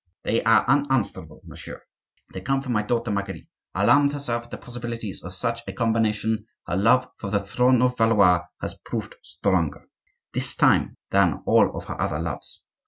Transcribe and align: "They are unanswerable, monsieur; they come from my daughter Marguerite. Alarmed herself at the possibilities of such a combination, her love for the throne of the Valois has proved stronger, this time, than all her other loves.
"They 0.23 0.41
are 0.43 0.65
unanswerable, 0.67 1.41
monsieur; 1.45 1.83
they 2.33 2.41
come 2.41 2.63
from 2.63 2.73
my 2.73 2.81
daughter 2.81 3.11
Marguerite. 3.11 3.47
Alarmed 3.75 4.13
herself 4.13 4.45
at 4.45 4.49
the 4.49 4.57
possibilities 4.57 5.21
of 5.21 5.31
such 5.35 5.61
a 5.67 5.73
combination, 5.73 6.47
her 6.65 6.75
love 6.75 7.07
for 7.17 7.29
the 7.29 7.39
throne 7.39 7.83
of 7.83 7.97
the 7.97 8.05
Valois 8.07 8.41
has 8.61 8.73
proved 8.83 9.15
stronger, 9.21 9.83
this 10.33 10.55
time, 10.55 10.97
than 11.11 11.43
all 11.45 11.79
her 11.81 12.01
other 12.01 12.17
loves. 12.17 12.63